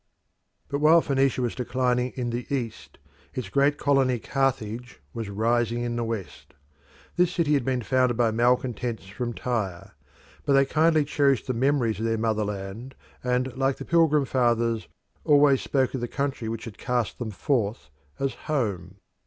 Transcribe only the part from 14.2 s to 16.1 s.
Fathers, always spoke of the